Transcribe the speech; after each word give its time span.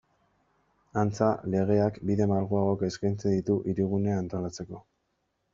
Antza, 1.01 1.27
legeak 1.55 2.01
bide 2.11 2.27
malguagoak 2.33 2.87
eskaintzen 2.89 3.37
ditu 3.37 3.61
Hirigunea 3.71 4.19
antolatzeko. 4.23 4.83